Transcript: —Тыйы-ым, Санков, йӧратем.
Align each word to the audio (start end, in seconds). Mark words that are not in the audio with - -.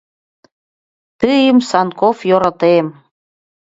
—Тыйы-ым, 1.19 1.59
Санков, 1.69 2.17
йӧратем. 2.29 2.87